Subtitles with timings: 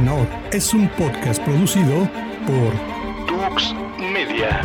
[0.00, 2.08] Menor es un podcast producido
[2.46, 2.72] por
[3.26, 4.64] Tux Media.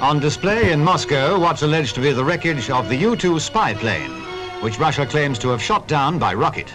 [0.00, 4.12] On display in Moscow, what's alleged to be the wreckage of the U-2 spy plane,
[4.60, 6.72] which Russia claims to have shot down by rocket.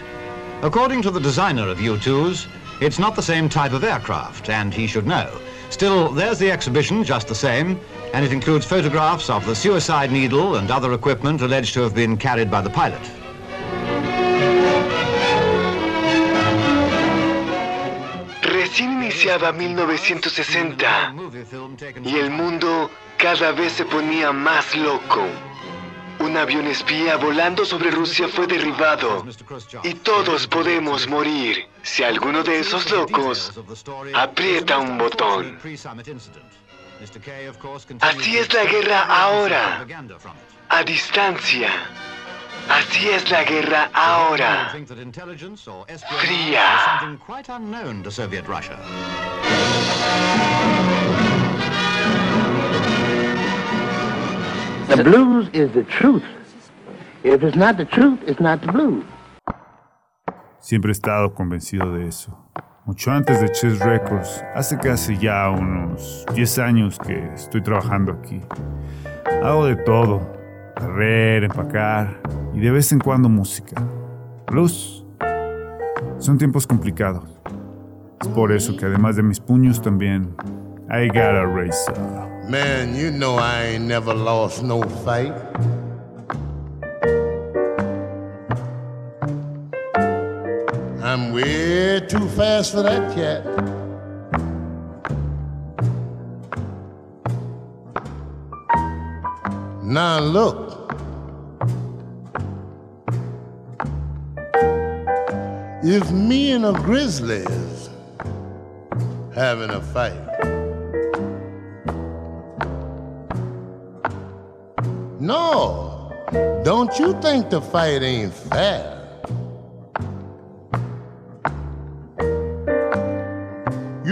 [0.63, 2.47] According to the designer of U-2s,
[2.81, 5.31] it's not the same type of aircraft, and he should know.
[5.69, 7.79] Still, there's the exhibition just the same,
[8.13, 12.17] and it includes photographs of the suicide needle and other equipment alleged to have been
[12.17, 13.01] carried by the pilot.
[18.41, 21.15] Recién iniciaba 1960
[22.03, 25.25] y el mundo cada vez se ponía más loco.
[26.19, 29.25] Un avión espía volando sobre Rusia fue derribado
[29.83, 33.51] y todos podemos morir si alguno de esos locos
[34.13, 35.57] aprieta un botón.
[38.01, 39.85] Así es la guerra ahora,
[40.69, 41.69] a distancia.
[42.69, 44.71] Así es la guerra ahora,
[46.19, 46.63] fría.
[54.87, 56.23] The blues is the truth.
[57.23, 59.05] If it's not the truth, it's not the blues.
[60.59, 62.37] Siempre he estado convencido de eso.
[62.91, 68.41] Mucho antes de Chess Records, hace casi ya unos 10 años que estoy trabajando aquí.
[69.41, 70.19] Hago de todo,
[70.75, 72.19] barrer, empacar
[72.53, 73.81] y de vez en cuando música.
[74.47, 75.05] Blues.
[76.17, 77.23] Son tiempos complicados.
[78.19, 80.35] Es por eso que además de mis puños también,
[80.89, 81.95] I got a razor.
[82.49, 85.31] Man, you know I ain't never lost no fight.
[91.01, 91.31] I'm
[91.99, 93.45] too fast for that cat.
[99.83, 100.69] Now look.
[105.83, 107.89] If me and a grizzly is
[109.33, 110.31] having a fight,
[115.21, 116.11] No,
[116.65, 118.90] don't you think the fight ain't fair?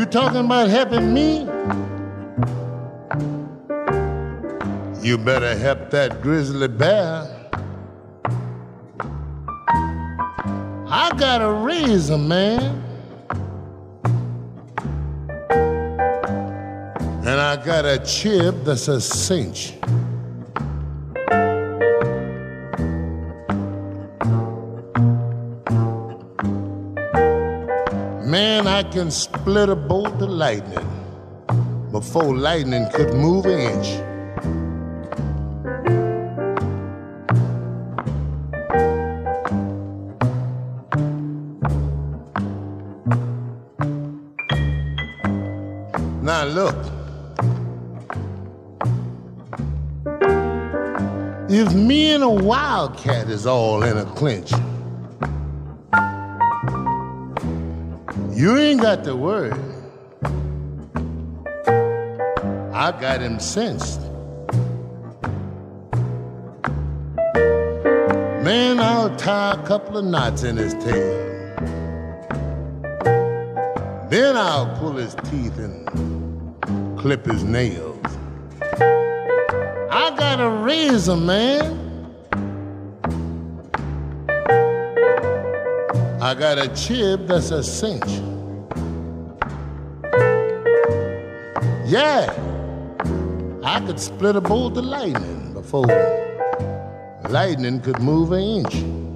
[0.09, 1.41] Talking about helping me?
[5.07, 7.27] You better help that grizzly bear.
[10.91, 12.83] I got a razor, man.
[17.19, 19.78] And I got a chip that's a cinch.
[28.91, 30.87] Can split a bolt of lightning
[31.91, 33.87] before lightning could move an inch.
[46.23, 46.75] Now look.
[51.51, 54.51] If me and a wildcat is all in a clinch,
[58.33, 59.53] You ain't got the word.
[62.73, 64.01] I got him sensed.
[68.43, 71.29] Man, I'll tie a couple of knots in his tail.
[74.09, 77.99] Then I'll pull his teeth and clip his nails.
[78.71, 81.88] I got a razor, man.
[86.21, 88.03] I got a chip that's a cinch.
[91.85, 92.33] Yeah,
[93.63, 95.87] I could split a bolt of lightning before
[97.29, 99.08] lightning could move an inch.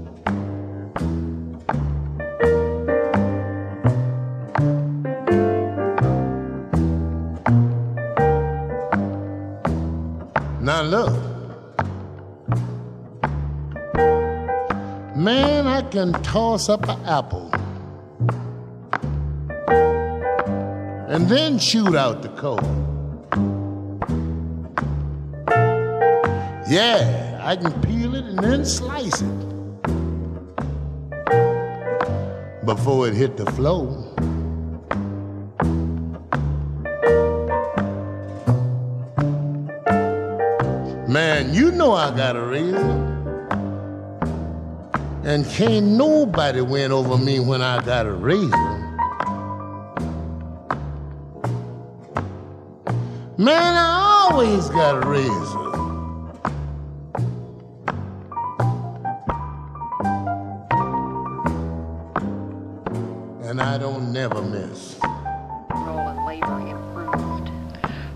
[15.93, 17.51] Can toss up an apple
[21.07, 22.63] and then shoot out the cold.
[26.67, 29.37] Yeah, I can peel it and then slice it
[32.65, 33.85] before it hit the floor.
[41.07, 43.12] Man, you know I got a razor.
[45.25, 48.49] And can't nobody win over me when I got a razor.
[53.37, 55.63] Man, I always got a razor.
[63.47, 64.99] And I don't never miss.
[65.73, 66.92] Rolling labor labor,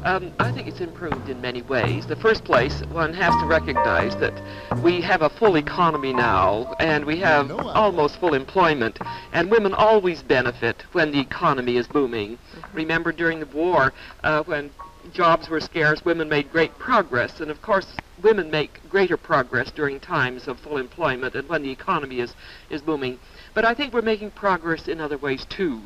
[0.08, 2.06] um, I think it's improved in many ways.
[2.06, 4.42] The first place, one has to recognize that
[4.82, 9.00] we have a full economy now, and we have almost full employment,
[9.34, 12.38] and women always benefit when the economy is booming.
[12.72, 13.92] Remember during the war,
[14.24, 14.72] uh, when
[15.12, 17.88] jobs were scarce, women made great progress, and of course,
[18.24, 22.34] women make greater progress during times of full employment and when the economy is,
[22.70, 23.20] is booming.
[23.54, 25.82] But I think we're making progress in other ways too.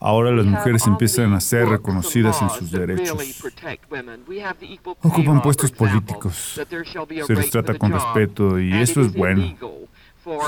[0.00, 3.42] Ahora las mujeres empiezan a ser reconocidas en sus derechos.
[5.02, 6.60] Ocupan puestos políticos.
[7.26, 9.54] Se les trata con respeto y eso es bueno.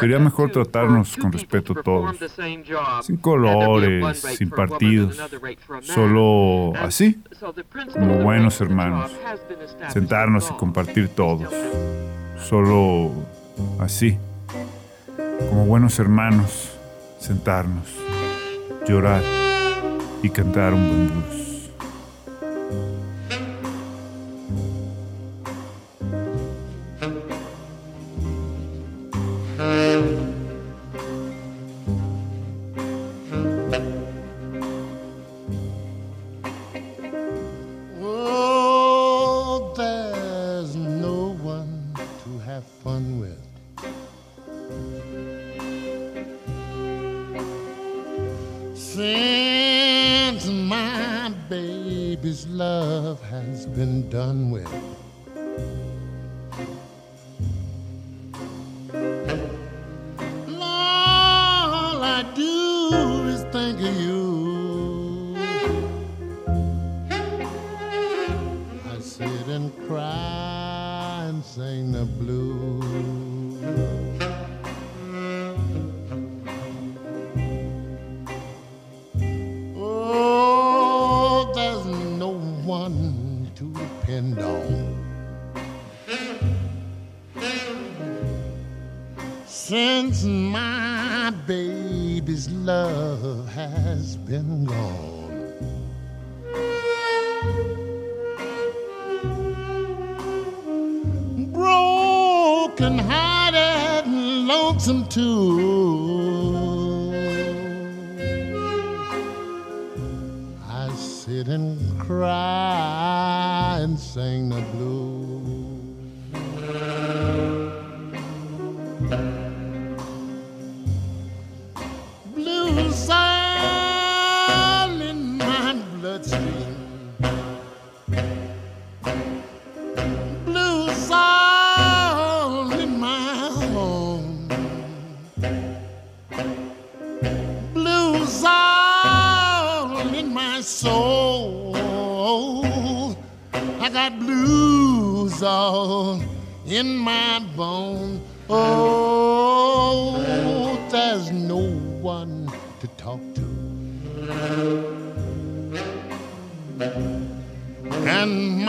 [0.00, 2.17] Sería mejor tratarnos con respeto todos.
[3.03, 5.17] Sin colores, sin partidos.
[5.83, 7.23] Solo así,
[7.93, 9.12] como buenos hermanos.
[9.89, 11.53] Sentarnos y compartir todos.
[12.49, 13.12] Solo
[13.79, 14.19] así,
[15.51, 16.73] como buenos hermanos.
[17.21, 18.07] Sentarnos.
[18.88, 19.23] de orar
[20.23, 21.48] e cantar um bambuço.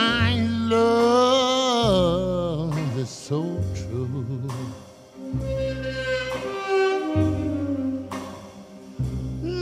[0.10, 0.32] My
[0.76, 1.98] love
[2.98, 3.42] is so
[3.80, 4.50] true.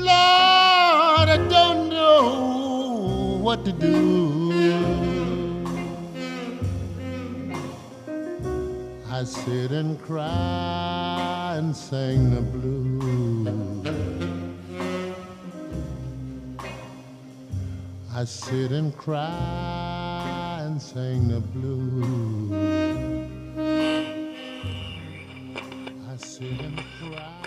[0.07, 3.95] Lord, I don't know what to do.
[9.17, 13.47] I sit and cry and sing the blues.
[18.19, 19.76] I sit and cry
[20.97, 22.51] sing the blues.
[26.11, 27.37] I sit and cry.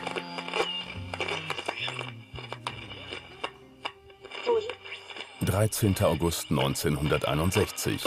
[5.45, 5.97] 13.
[6.02, 8.04] August 1961.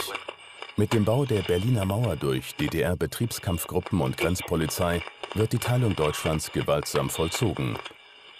[0.76, 5.02] Mit dem Bau der Berliner Mauer durch DDR-Betriebskampfgruppen und Grenzpolizei
[5.34, 7.76] wird die Teilung Deutschlands gewaltsam vollzogen.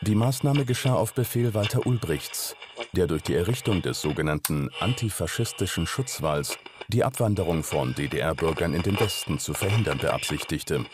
[0.00, 2.56] Die Maßnahme geschah auf Befehl Walter Ulbrichts,
[2.92, 9.38] der durch die Errichtung des sogenannten antifaschistischen Schutzwalls die Abwanderung von DDR-Bürgern in den Westen
[9.38, 10.84] zu verhindern beabsichtigte.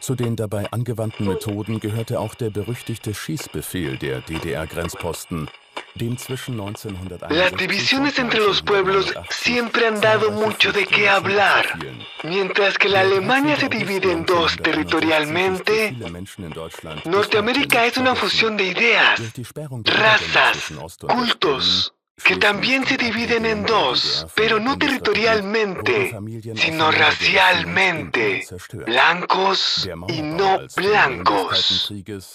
[0.00, 5.48] Zu den dabei angewandten Methoden gehörte auch der berüchtigte Schießbefehl der DDR-Grenzposten,
[5.94, 11.66] dem zwischen 1961 Las divisiones entre los pueblos siempre han dado mucho de qué hablar.
[12.24, 15.94] Mientras que la Alemania se divide en dos territorialmente,
[17.04, 19.20] Norteamérica es una fusión de ideas,
[19.84, 20.72] razas,
[21.08, 26.14] cultos, que también se dividen en dos, pero no territorialmente,
[26.56, 28.46] sino racialmente,
[28.86, 31.92] blancos y no blancos.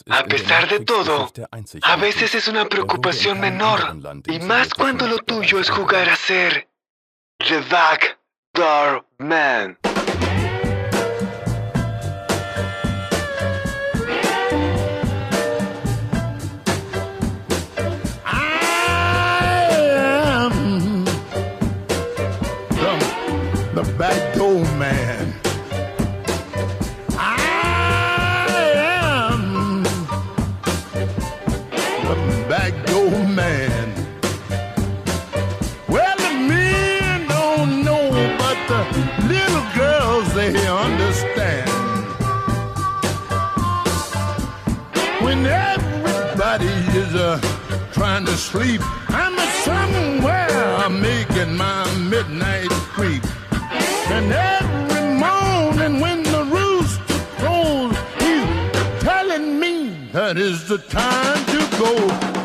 [0.10, 1.32] A pesar de todo,
[1.82, 6.68] a veces es una preocupación menor, y más cuando lo tuyo es jugar a ser
[7.38, 8.20] The Back
[8.54, 9.78] Door Man.
[48.58, 50.50] Sleep, I'm somewhere
[50.84, 51.84] I'm making my
[52.14, 53.24] midnight creep.
[54.16, 61.60] And every morning when the rooster crows, he's telling me that is the time to
[61.78, 62.37] go.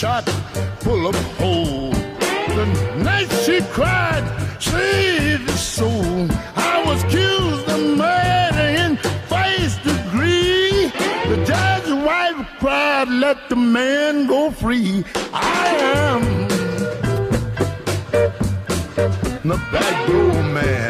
[0.00, 0.26] Shot
[0.80, 1.94] full of holes.
[2.56, 2.64] The
[3.04, 4.24] night she cried,
[4.58, 6.26] save his soul.
[6.56, 8.96] I was accused of murder in
[9.28, 10.90] first degree.
[11.28, 15.04] The judge's wife cried, let the man go free.
[15.34, 15.66] I
[15.96, 16.49] am
[19.50, 20.89] the back door man.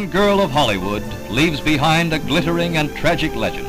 [0.00, 3.66] Golden girl of Hollywood, leaves behind a glittering and tragic legend.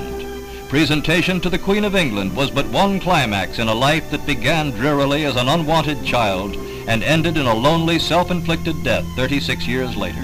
[0.69, 4.71] Presentation to the Queen of England was but one climax in a life that began
[4.71, 6.55] drearily as an unwanted child
[6.87, 10.23] and ended in a lonely, self-inflicted death 36 years later.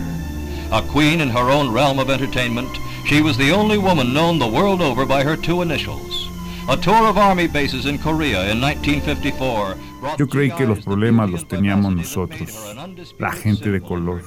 [0.72, 2.70] A queen in her own realm of entertainment,
[3.06, 6.30] she was the only woman known the world over by her two initials.
[6.70, 11.30] A tour of army bases in Korea in 1954 brought Yo creí que los problemas
[11.30, 12.76] los teníamos nosotros,
[13.20, 14.24] la gente de color.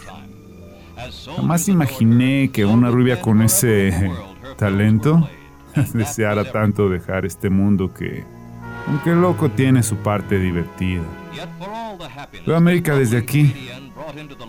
[1.37, 4.11] Jamás imaginé que una rubia con ese
[4.57, 5.28] talento
[5.95, 8.25] deseara tanto dejar este mundo que,
[8.87, 11.04] aunque loco, tiene su parte divertida.
[12.47, 13.54] Veo América desde aquí,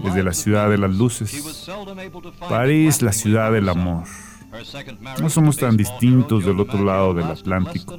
[0.03, 1.69] desde la ciudad de las luces.
[2.49, 4.05] París, la ciudad del amor.
[5.19, 7.97] No somos tan distintos del otro lado del Atlántico.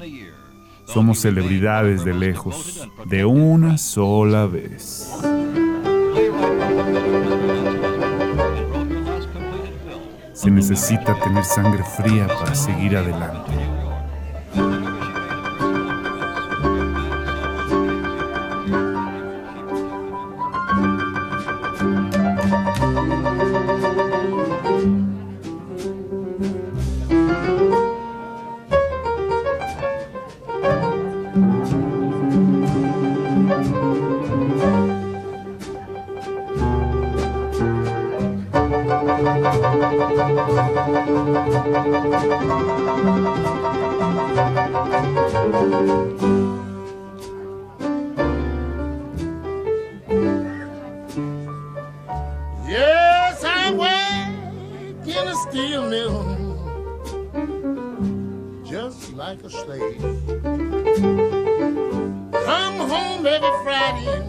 [0.84, 5.10] Somos celebridades de lejos, de una sola vez.
[10.42, 13.51] Se necesita tener sangre fría para seguir adelante.
[63.32, 64.21] Every Friday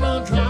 [0.00, 0.49] Lord, she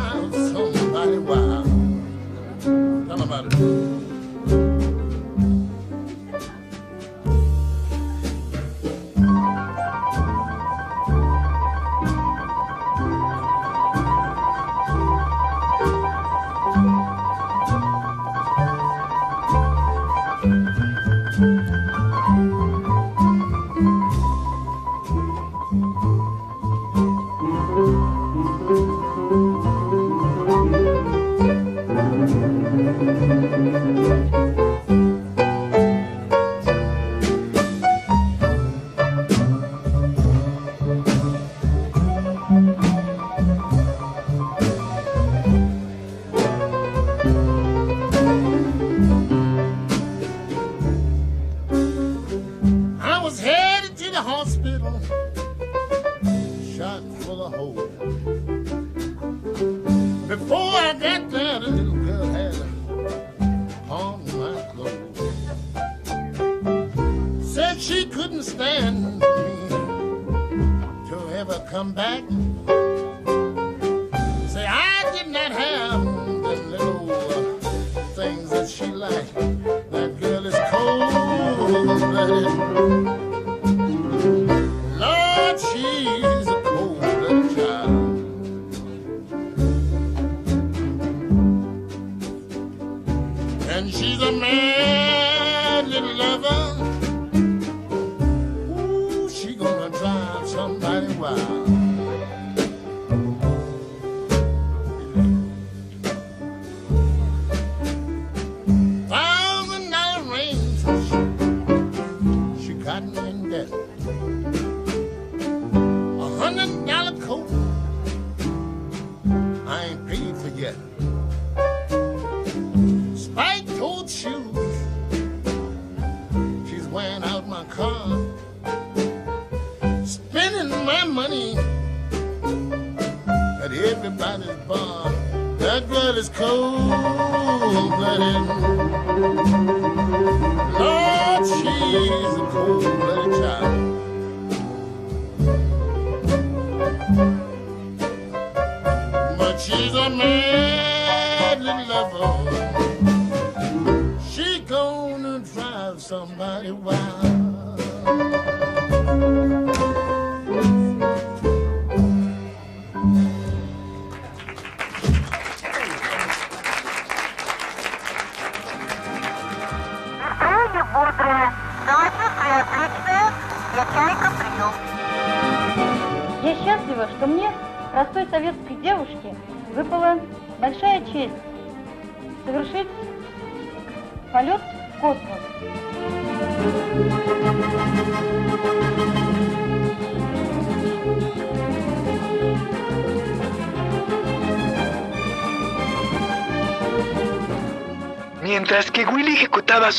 [101.41, 101.90] somebody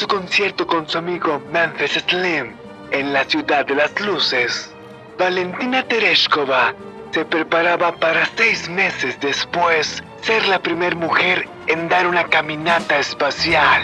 [0.02, 2.56] su concierto con su amigo Memphis Slim
[2.90, 4.74] en la ciudad de las luces,
[5.20, 6.74] Valentina Tereshkova
[7.12, 13.84] se preparaba para seis meses después ser la primera mujer en dar una caminata espacial.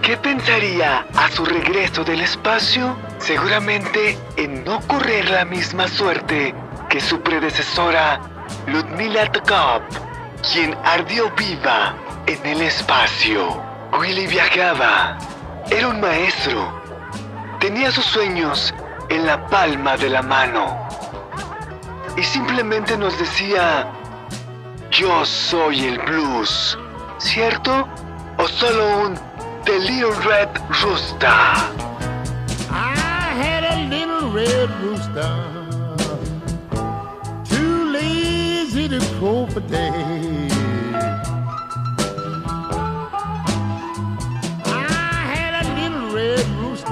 [0.00, 2.96] ¿Qué pensaría a su regreso del espacio?
[3.18, 6.54] Seguramente en no correr la misma suerte
[6.88, 8.18] que su predecesora
[8.66, 9.82] Ludmila Tokov,
[10.50, 11.94] quien ardió viva
[12.26, 13.62] en el espacio.
[13.92, 15.18] Willy viajaba.
[15.70, 16.80] Era un maestro.
[17.60, 18.74] Tenía sus sueños
[19.08, 20.76] en la palma de la mano.
[22.16, 23.86] Y simplemente nos decía,
[24.90, 26.78] yo soy el blues,
[27.18, 27.88] ¿cierto?
[28.38, 29.14] ¿O solo un
[29.64, 30.48] The Little Red
[30.82, 31.84] Rooster?
[34.34, 34.70] Red
[39.20, 40.53] rooster.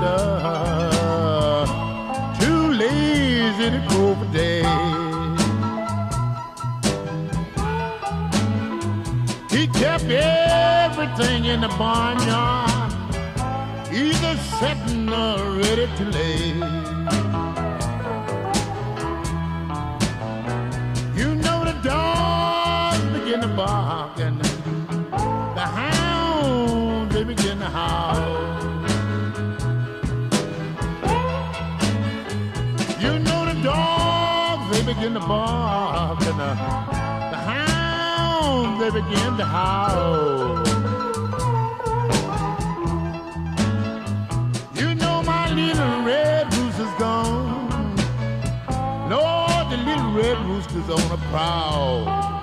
[0.03, 1.67] Rooster,
[2.41, 4.67] too lazy to crow for days.
[9.51, 12.93] He kept everything in the barnyard,
[13.93, 16.55] either setting or ready to lay.
[21.19, 28.52] You know the dogs begin to bark and the hounds they begin to howl.
[35.03, 36.55] Begin to bark and the,
[37.33, 40.65] the hounds they begin to howl.
[44.77, 47.97] You know my little red rooster's gone.
[49.11, 52.42] Lord, the little red rooster's on a prowl.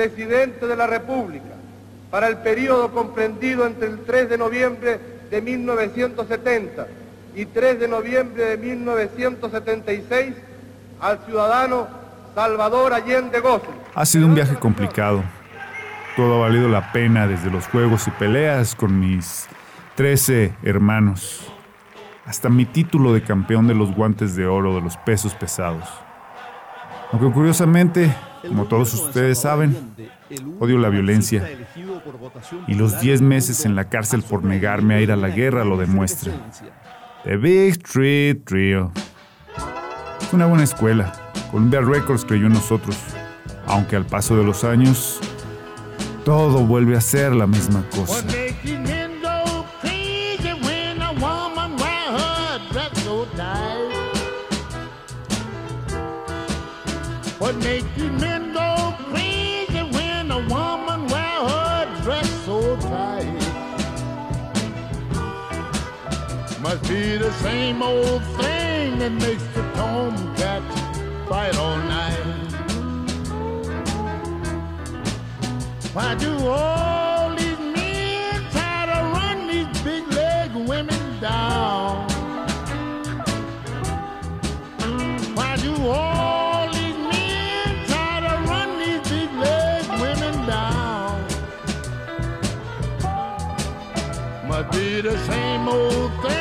[0.00, 1.56] Presidente de la República
[2.10, 4.98] para el periodo comprendido entre el 3 de noviembre
[5.30, 6.86] de 1970
[7.36, 10.34] y 3 de noviembre de 1976
[11.00, 11.86] al ciudadano
[12.34, 13.66] Salvador Allende Gozo.
[13.94, 15.22] Ha sido un viaje complicado.
[16.16, 19.48] Todo ha valido la pena desde los juegos y peleas con mis
[19.96, 21.46] 13 hermanos
[22.24, 25.86] hasta mi título de campeón de los guantes de oro de los pesos pesados.
[27.12, 28.14] Aunque curiosamente,
[28.46, 29.76] como todos ustedes saben,
[30.60, 31.48] odio la violencia.
[32.66, 35.76] Y los 10 meses en la cárcel por negarme a ir a la guerra lo
[35.76, 36.40] demuestran.
[37.24, 38.92] The Big Street Trio.
[40.20, 41.12] Es una buena escuela.
[41.50, 42.96] Columbia Records creyó en nosotros.
[43.66, 45.20] Aunque al paso de los años,
[46.24, 48.24] todo vuelve a ser la misma cosa.
[66.90, 70.62] Be the same old thing that makes the tomcat
[71.28, 72.26] fight all night.
[75.94, 82.08] Why do all these men try to run these big leg women down?
[85.38, 91.14] Why do all these men try to run these big leg women down?
[94.48, 96.39] Must be the same old thing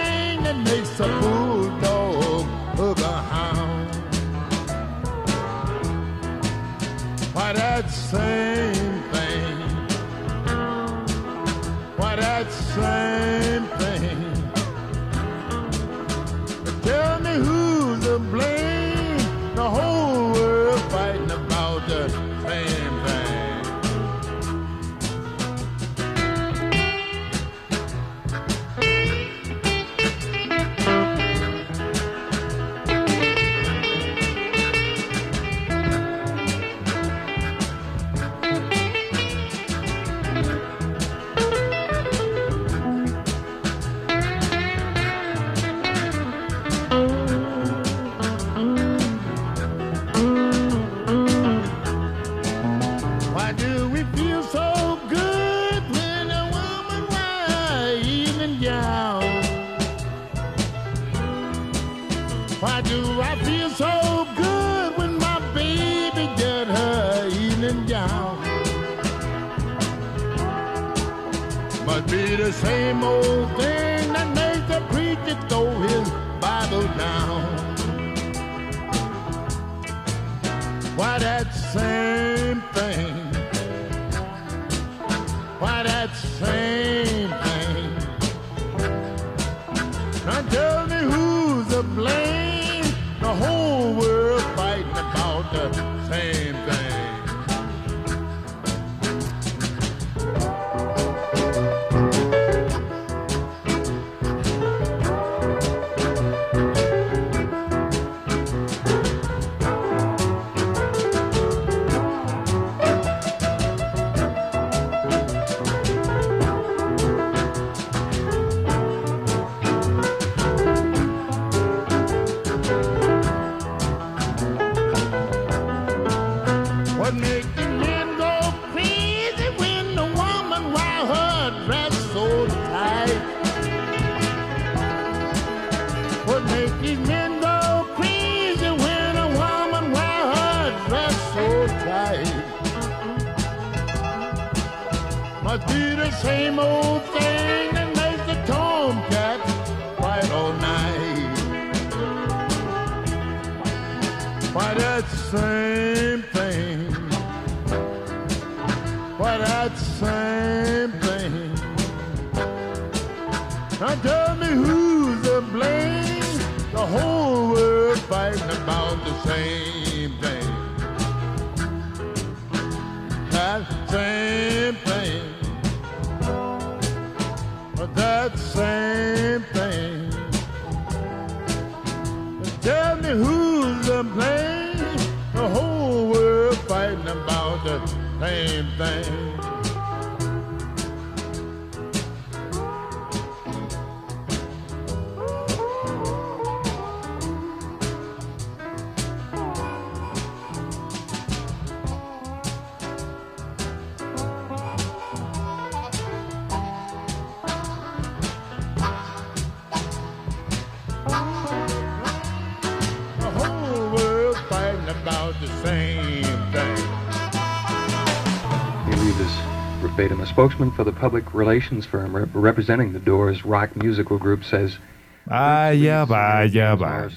[220.30, 224.78] spokesman for the public relations firm rep- representing the Doors rock musical group says
[225.26, 227.08] Vaya, vaya, vaya.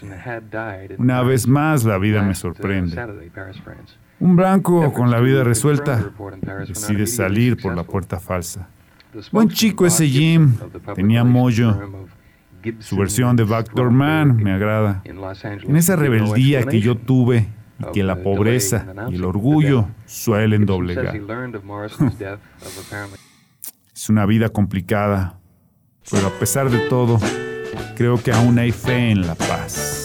[0.99, 2.95] Una vez más la vida me uh, sorprende.
[4.21, 6.13] Un blanco con la vida resuelta
[6.67, 8.69] decide salir por la puerta falsa.
[9.31, 10.55] Buen chico ese Jim,
[10.95, 11.75] tenía mollo.
[12.81, 15.03] Su versión de Backdoor Man me agrada.
[15.05, 17.49] En esa rebeldía que yo tuve
[17.89, 21.19] y que la pobreza y el orgullo suelen doblegar.
[23.95, 25.39] Es una vida complicada,
[26.11, 27.19] pero a pesar de todo,
[27.97, 30.02] creo que aún hay fe en la paz.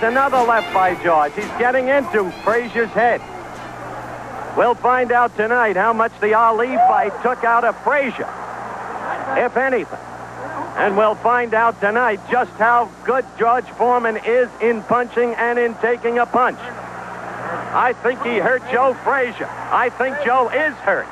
[0.00, 1.34] There's another left by George.
[1.34, 3.20] He's getting into Frazier's head.
[4.56, 8.26] We'll find out tonight how much the Ali fight took out of Frazier,
[9.36, 9.98] if anything.
[10.78, 15.74] And we'll find out tonight just how good George Foreman is in punching and in
[15.74, 16.58] taking a punch.
[16.58, 19.50] I think he hurt Joe Frazier.
[19.50, 21.06] I think Joe is hurt.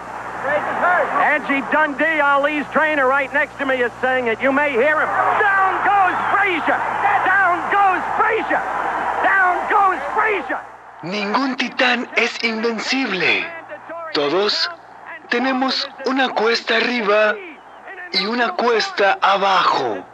[1.28, 4.40] Angie Dundee, Ali's trainer, right next to me, is saying it.
[4.40, 5.08] You may hear him.
[5.44, 6.80] Down goes Frazier!
[7.28, 8.77] Down goes Frazier!
[11.02, 13.46] Ningún titán es invencible.
[14.12, 14.70] Todos
[15.28, 17.34] tenemos una cuesta arriba
[18.12, 20.04] y una cuesta abajo.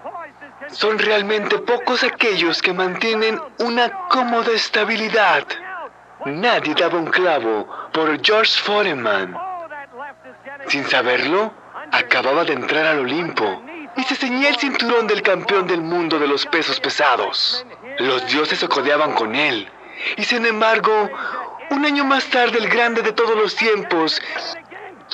[0.69, 5.47] Son realmente pocos aquellos que mantienen una cómoda estabilidad.
[6.27, 9.37] Nadie daba un clavo por George Foreman.
[10.69, 11.53] Sin saberlo,
[11.93, 13.63] acababa de entrar al Olimpo
[13.97, 17.65] y se ceñía el cinturón del campeón del mundo de los pesos pesados.
[17.99, 19.71] Los dioses se codeaban con él.
[20.17, 21.11] Y sin embargo,
[21.71, 24.21] un año más tarde el grande de todos los tiempos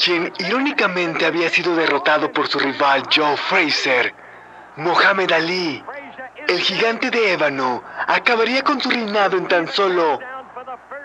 [0.02, 4.14] quien irónicamente había sido derrotado por su rival Joe Fraser,
[4.76, 5.84] Mohamed Ali,
[6.48, 10.18] el gigante de ébano, acabaría con su reinado en tan solo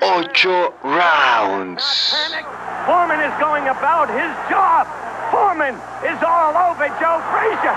[0.02, 2.16] ocho rounds.
[2.86, 4.88] Foreman is going about his job.
[5.32, 7.76] Foreman is all over Joe Frazier.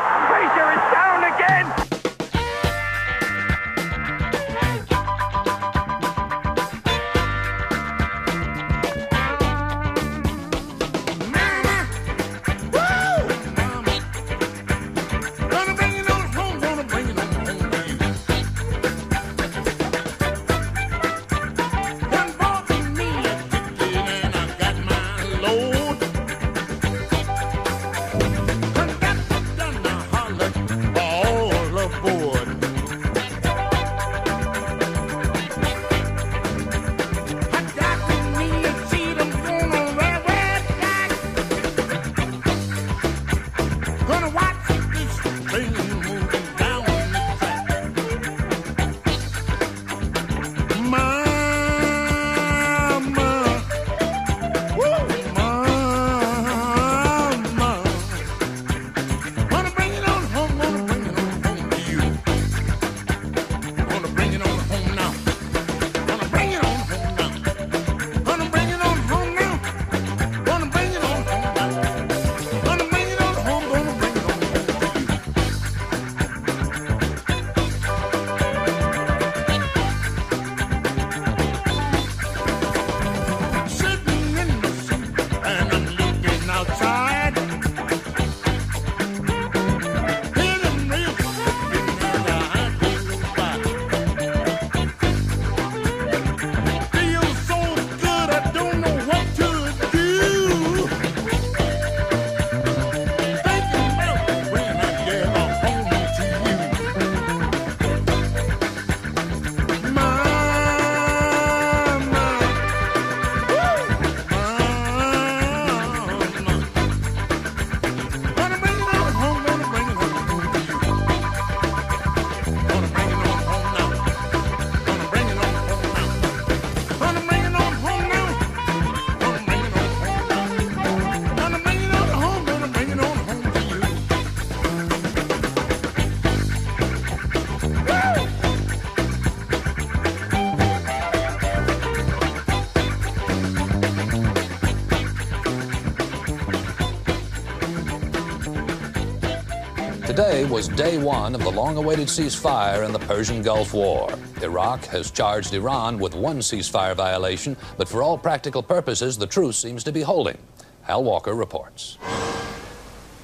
[150.50, 154.08] Was day one of the long-awaited ceasefire in the Persian Gulf War.
[154.40, 159.58] Iraq has charged Iran with one ceasefire violation, but for all practical purposes, the truce
[159.58, 160.38] seems to be holding.
[160.82, 161.98] Hal Walker reports.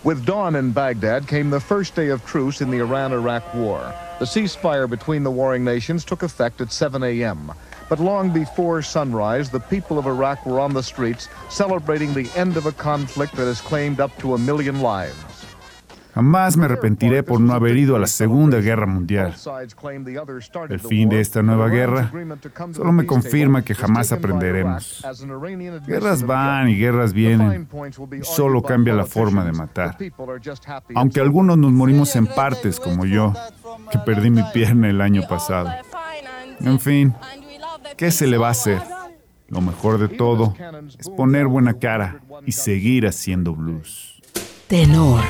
[0.03, 3.95] With dawn in Baghdad came the first day of truce in the Iran-Iraq war.
[4.19, 7.53] The ceasefire between the warring nations took effect at 7 a.m.
[7.89, 12.59] But long before sunrise, the people of Iraq were on the streets celebrating the end
[12.59, 15.34] of a conflict that has claimed up to a million lives.
[16.15, 19.35] Jamás me arrepentiré por no haber ido a la Segunda Guerra Mundial.
[20.69, 22.13] El fin de esta nueva guerra
[22.71, 25.05] solo me confirma que jamás aprenderemos.
[25.85, 27.69] Guerras van y guerras vienen
[28.13, 29.99] y solo cambia la forma de matar.
[30.95, 33.33] Aunque algunos nos morimos en partes, como yo,
[33.91, 35.71] que perdí mi pierna el año pasado.
[36.61, 37.13] En fin,
[37.97, 38.81] ¿qué se le va a hacer?
[39.49, 40.55] Lo mejor de todo
[40.97, 44.23] es poner buena cara y seguir haciendo blues.
[44.69, 45.21] Tenor.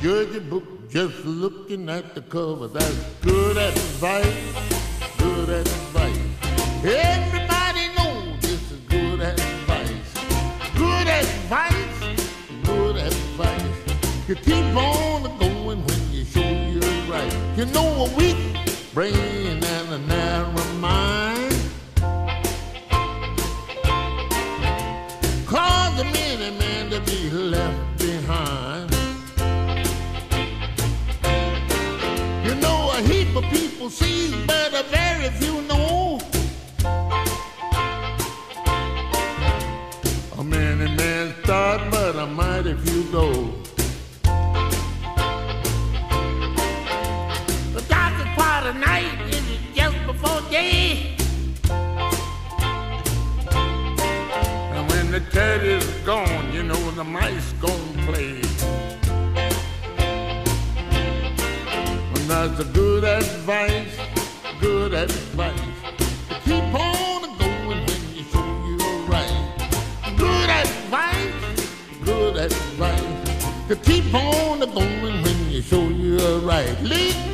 [0.00, 2.68] Judge a book just looking at the cover.
[2.68, 4.26] That's good advice.
[5.18, 6.18] Good advice.
[6.84, 10.14] Everybody knows this is good advice.
[10.76, 11.86] Good advice.
[14.28, 17.32] You keep on going when you show you're right.
[17.56, 18.36] You know a weak
[18.92, 21.35] brain and a narrow mind.
[33.86, 36.18] People see, but a very few know.
[40.38, 43.45] A many men start, but a mighty few go.
[62.58, 63.98] A good advice,
[64.62, 65.60] good advice.
[66.46, 69.52] Keep on going when you show you're right.
[70.16, 73.68] Good advice, good advice.
[73.68, 76.80] To keep on going when you show you're right.
[76.80, 77.25] Lee.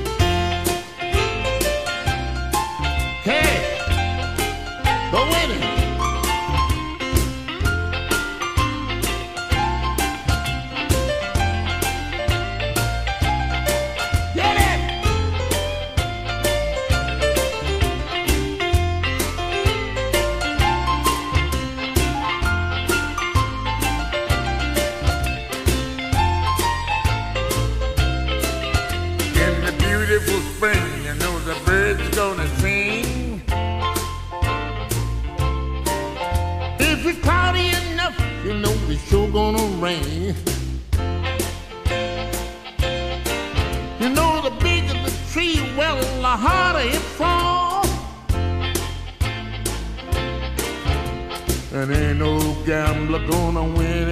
[52.73, 54.11] No gambler gonna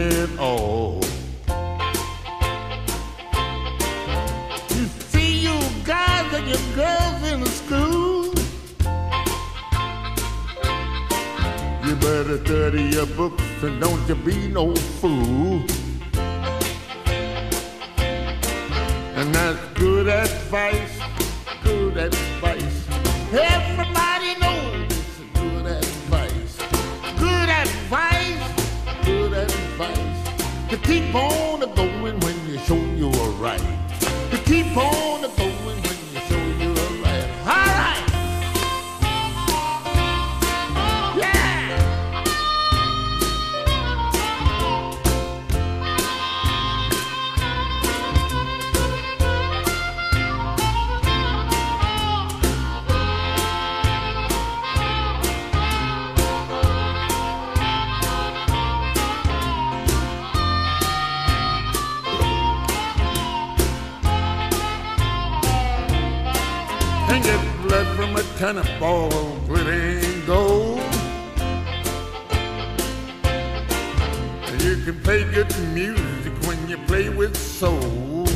[74.62, 78.26] You can play good music when you play with soul.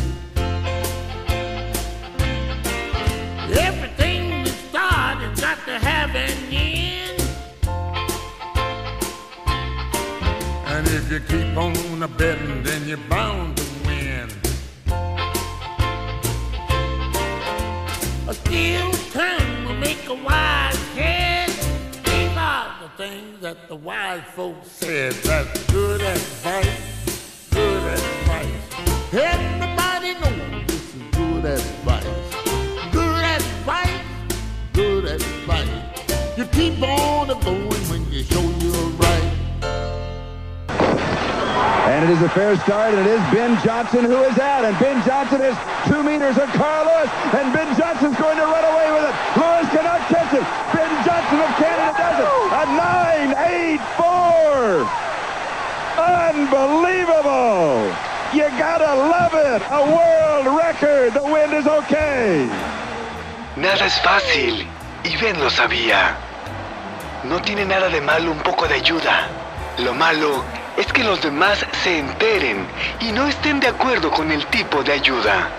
[3.53, 7.20] Everything you start has got to have an end.
[10.66, 14.31] And if you keep on a betting, then you're bound to win.
[18.29, 20.84] A still tongue will make a wise
[23.05, 25.12] things that the wise folks said.
[25.28, 28.64] That's good advice, good advice.
[29.12, 32.07] Everybody knows this is good advice.
[32.92, 34.00] Good advice,
[34.72, 36.38] good advice.
[36.38, 39.30] You keep on going when you show you're right.
[41.92, 44.64] And it is a fair start, and it is Ben Johnson who is out.
[44.64, 48.64] And Ben Johnson is two meters of Carl Lewis, and Ben Johnson's going to run
[48.64, 49.14] away with it.
[49.36, 50.44] Lewis cannot catch him.
[50.72, 52.43] Ben Johnson of Canada does it.
[52.64, 54.88] A 9.84.
[56.32, 57.92] Unbelievable.
[58.32, 59.60] You gotta love it.
[59.70, 61.12] A world record.
[61.12, 62.48] The wind is okay.
[63.56, 64.66] Nada es fácil,
[65.04, 66.16] y Ben lo sabía.
[67.24, 69.28] No tiene nada de malo un poco de ayuda.
[69.78, 70.42] Lo malo
[70.78, 72.66] es que los demás se enteren
[73.00, 75.50] y no estén de acuerdo con el tipo de ayuda.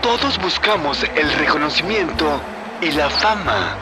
[0.00, 2.40] Todos buscamos el reconocimiento
[2.80, 3.74] y la fama.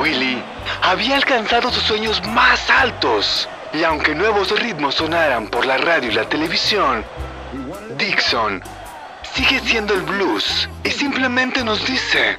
[0.00, 0.42] Willy
[0.82, 6.14] había alcanzado sus sueños más altos y aunque nuevos ritmos sonaran por la radio y
[6.14, 7.04] la televisión,
[7.96, 8.62] Dixon
[9.34, 12.38] sigue siendo el blues y simplemente nos dice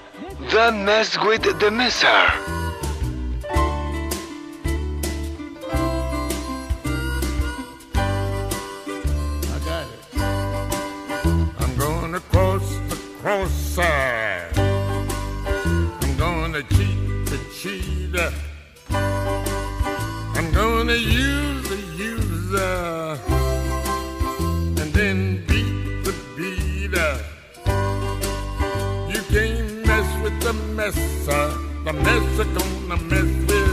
[0.49, 2.68] The Mess with the Messer.
[20.89, 23.19] gonna use the user
[24.81, 27.13] and then beat the beater.
[27.67, 29.07] Uh.
[29.07, 33.68] You can't mess with the messer, uh, the messer gonna mess with.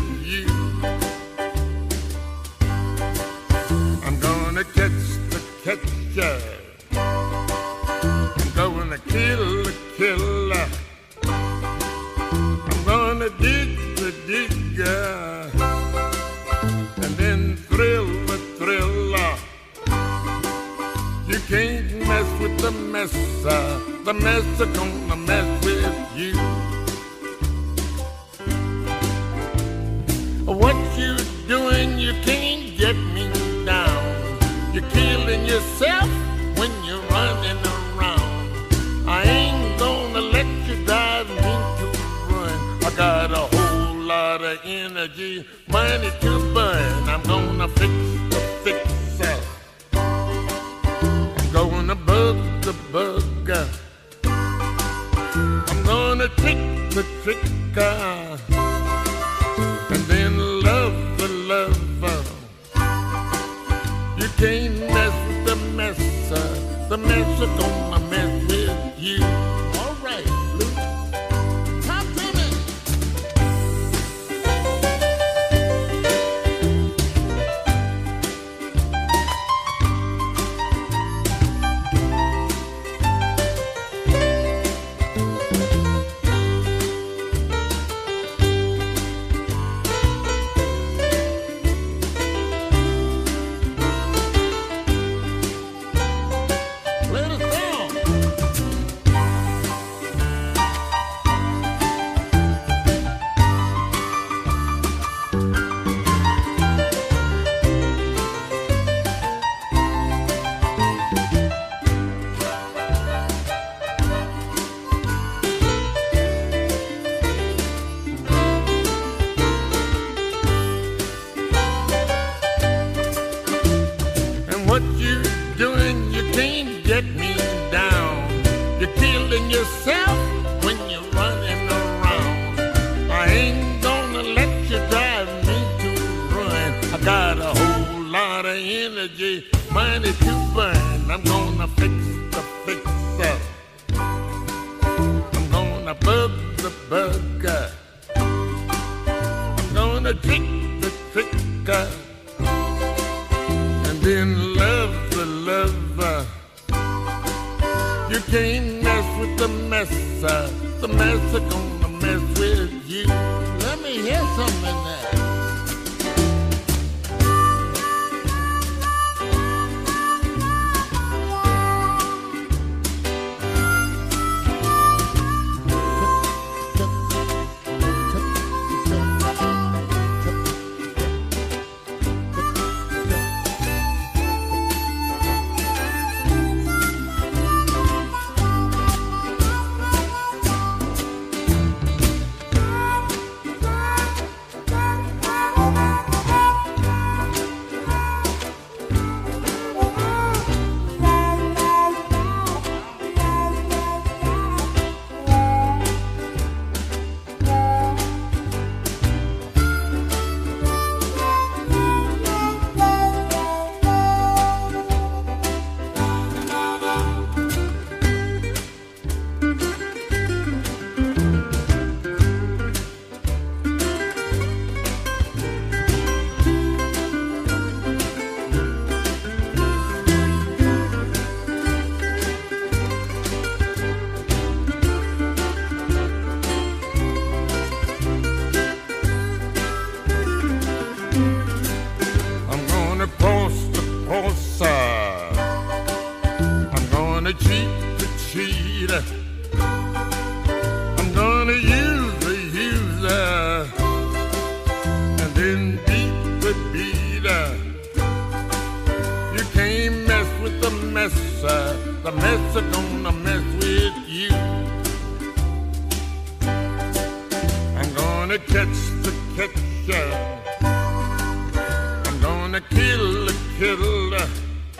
[24.06, 25.05] the Mexican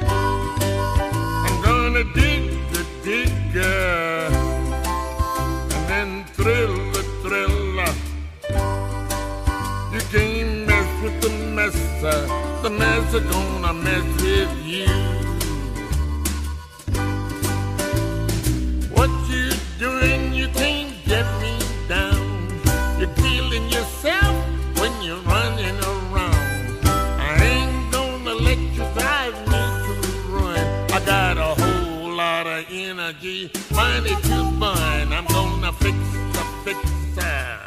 [0.01, 4.29] I'm gonna dig the digger.
[5.75, 7.93] And then thrill the thriller.
[9.93, 12.27] You can't mess with the messer.
[12.63, 15.16] The messer gonna mess with you.
[34.01, 35.13] Money to burn.
[35.13, 35.97] I'm gonna fix
[36.35, 37.59] the fixer.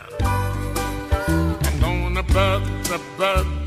[1.67, 3.58] I'm gonna bug the bugger.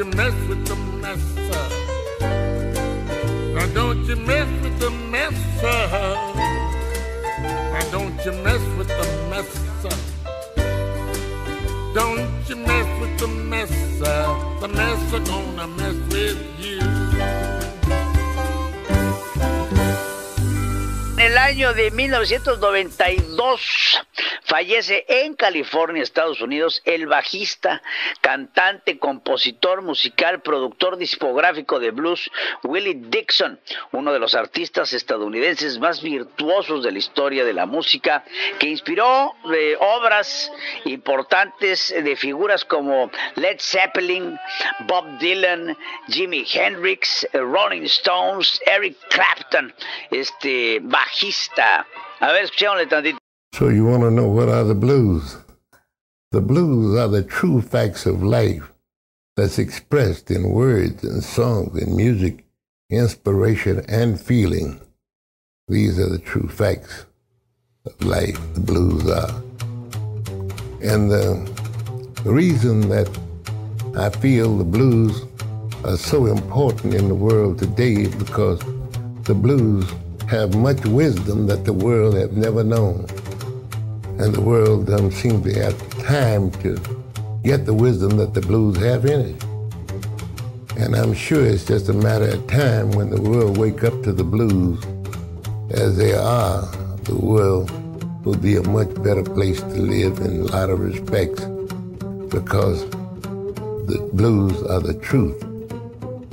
[0.00, 1.64] You mess with the messer.
[3.54, 5.80] Now don't you mess with the messer.
[7.72, 9.96] Now don't you mess with the messer.
[11.92, 14.20] Don't you mess with the messer.
[14.62, 16.80] The messer gonna mess with you.
[21.18, 24.00] En el año de 1992
[24.50, 27.80] fallece en California, Estados Unidos, el bajista,
[28.20, 32.28] cantante, compositor musical, productor discográfico de blues,
[32.64, 33.60] Willie Dixon,
[33.92, 38.24] uno de los artistas estadounidenses más virtuosos de la historia de la música,
[38.58, 40.50] que inspiró eh, obras
[40.84, 44.36] importantes de figuras como Led Zeppelin,
[44.80, 45.78] Bob Dylan,
[46.08, 49.72] Jimi Hendrix, Rolling Stones, Eric Clapton,
[50.10, 51.86] este bajista.
[52.18, 53.19] A ver, escuchémosle tantito.
[53.52, 55.36] So you want to know what are the blues?
[56.30, 58.72] The blues are the true facts of life
[59.36, 62.44] that's expressed in words and songs and music,
[62.88, 64.80] inspiration and feeling.
[65.68, 67.06] These are the true facts
[67.84, 69.42] of life, the blues are.
[70.82, 71.60] And the,
[72.24, 73.08] reason that
[73.96, 75.22] I feel the blues
[75.84, 78.60] are so important in the world today is because
[79.24, 79.90] the blues
[80.28, 83.06] have much wisdom that the world have never known
[84.20, 86.78] and the world doesn't seem to have time to
[87.42, 89.44] get the wisdom that the blues have in it.
[90.76, 94.12] And I'm sure it's just a matter of time when the world wake up to
[94.12, 94.84] the blues
[95.70, 96.60] as they are.
[97.04, 97.70] The world
[98.22, 101.42] will be a much better place to live in a lot of respects
[102.28, 102.88] because
[103.88, 105.42] the blues are the truth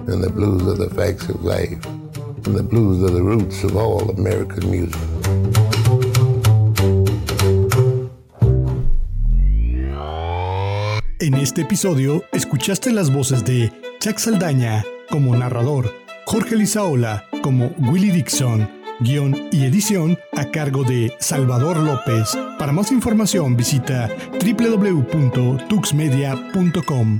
[0.09, 3.77] and the blues are the facts of life and the blues are the roots of
[3.77, 5.56] all American music.
[11.19, 15.91] En este episodio escuchaste las voces de Chuck Saldaña como narrador,
[16.27, 22.37] Jorge Lizaola como Willie Dixon, guion y edición a cargo de Salvador López.
[22.59, 27.19] Para más información visita www.tuxmedia.com.